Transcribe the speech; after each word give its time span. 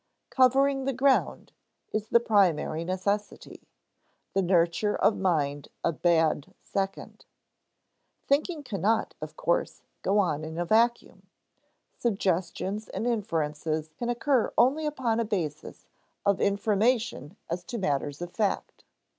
"Covering 0.31 0.85
the 0.85 0.93
ground" 0.93 1.53
is 1.91 2.07
the 2.07 2.19
primary 2.19 2.83
necessity; 2.83 3.67
the 4.33 4.41
nurture 4.41 4.95
of 4.95 5.15
mind 5.15 5.67
a 5.83 5.93
bad 5.93 6.55
second. 6.63 7.25
Thinking 8.25 8.63
cannot, 8.63 9.13
of 9.21 9.37
course, 9.37 9.83
go 10.01 10.17
on 10.17 10.43
in 10.43 10.57
a 10.57 10.65
vacuum; 10.65 11.27
suggestions 11.99 12.87
and 12.89 13.05
inferences 13.05 13.91
can 13.95 14.09
occur 14.09 14.51
only 14.57 14.87
upon 14.87 15.19
a 15.19 15.23
basis 15.23 15.85
of 16.25 16.41
information 16.41 17.37
as 17.47 17.63
to 17.65 17.77
matters 17.77 18.23
of 18.23 18.31
fact. 18.31 18.83